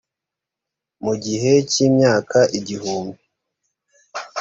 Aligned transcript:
mu 1.05 1.13
gihe 1.25 1.51
cy 1.71 1.77
imyaka 1.87 2.39
igihumbi 2.57 3.21